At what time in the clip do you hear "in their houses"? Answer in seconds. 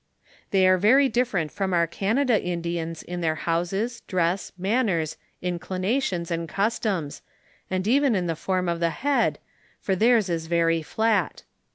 3.03-4.01